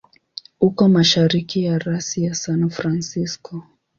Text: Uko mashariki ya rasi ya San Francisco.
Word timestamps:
Uko 0.67 0.81
mashariki 0.93 1.57
ya 1.65 1.75
rasi 1.83 2.17
ya 2.25 2.33
San 2.41 2.61
Francisco. 2.75 3.53